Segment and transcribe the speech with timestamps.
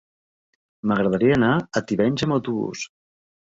[0.91, 2.87] M'agradaria anar a Tivenys amb autobús.